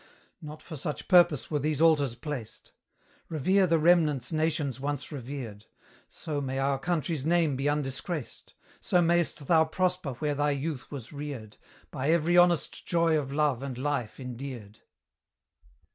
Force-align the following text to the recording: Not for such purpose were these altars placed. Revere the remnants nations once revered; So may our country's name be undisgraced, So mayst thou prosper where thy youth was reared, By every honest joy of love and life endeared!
Not 0.41 0.63
for 0.63 0.77
such 0.77 1.07
purpose 1.07 1.51
were 1.51 1.59
these 1.59 1.79
altars 1.79 2.15
placed. 2.15 2.71
Revere 3.29 3.67
the 3.67 3.77
remnants 3.77 4.31
nations 4.31 4.79
once 4.79 5.11
revered; 5.11 5.67
So 6.09 6.41
may 6.41 6.57
our 6.57 6.79
country's 6.79 7.23
name 7.23 7.55
be 7.55 7.69
undisgraced, 7.69 8.55
So 8.79 8.99
mayst 8.99 9.45
thou 9.45 9.65
prosper 9.65 10.13
where 10.13 10.33
thy 10.33 10.51
youth 10.57 10.89
was 10.89 11.13
reared, 11.13 11.57
By 11.91 12.09
every 12.09 12.35
honest 12.35 12.83
joy 12.83 13.15
of 13.15 13.31
love 13.31 13.61
and 13.61 13.77
life 13.77 14.19
endeared! 14.19 14.79